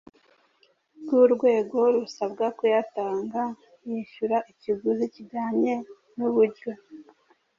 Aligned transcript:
bwurwego 1.01 1.77
rusabwa 1.95 2.45
kuyatanga, 2.57 3.41
yishyura 3.89 4.37
ikiguzi 4.51 5.05
kijyanye 5.13 5.73
n’uburyo 6.17 6.71